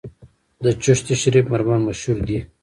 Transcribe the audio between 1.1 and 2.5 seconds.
شریف مرمر مشهور دي